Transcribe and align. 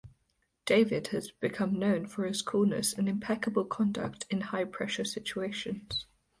Davis 0.65 1.09
has 1.09 1.29
become 1.29 1.77
known 1.77 2.07
for 2.07 2.25
his 2.25 2.41
coolness 2.41 2.91
and 2.91 3.07
impeccable 3.07 3.63
conduct 3.63 4.25
in 4.31 4.41
high-pressure 4.41 5.05
situations. 5.05 6.07